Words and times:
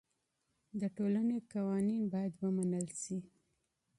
د 0.79 0.81
ټولني 0.97 1.37
قوانین 1.53 2.03
باید 2.13 2.33
مراعات 2.55 2.89
سي. 3.01 3.17